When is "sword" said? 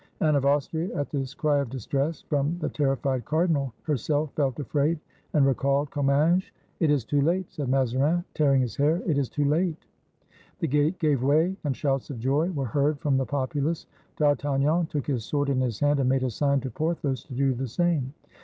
15.23-15.49